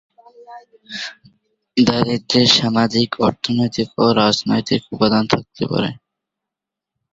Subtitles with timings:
[1.77, 5.91] দারিদ্র্যের সামাজিক, অর্থনৈতিক ও রাজনৈতিক উপাদান থাকতে পারে।